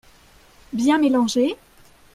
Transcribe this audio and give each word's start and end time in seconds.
Bien 0.73 0.97
mélanger 0.97 1.55